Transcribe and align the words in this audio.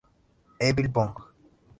Evil 0.59 0.87
Bong. 0.87 1.13